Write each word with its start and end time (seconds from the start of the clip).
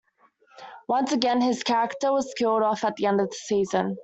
Once 0.87 1.11
again, 1.11 1.39
his 1.41 1.61
character 1.63 2.11
was 2.11 2.33
killed 2.35 2.63
off 2.63 2.83
at 2.83 2.95
the 2.95 3.05
end 3.05 3.21
of 3.21 3.29
the 3.29 3.35
season. 3.35 3.99